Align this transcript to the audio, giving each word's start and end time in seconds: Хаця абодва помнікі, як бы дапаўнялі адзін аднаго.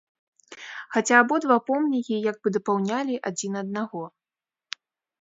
Хаця 0.95 1.15
абодва 1.25 1.57
помнікі, 1.69 2.15
як 2.31 2.35
бы 2.41 2.47
дапаўнялі 2.57 3.23
адзін 3.33 3.53
аднаго. 3.65 4.03